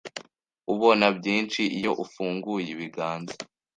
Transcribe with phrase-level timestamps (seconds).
[0.73, 3.33] ubona byinshi iyo ufunguye ibiganza